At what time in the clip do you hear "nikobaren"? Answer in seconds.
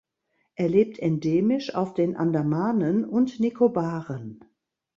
3.39-4.43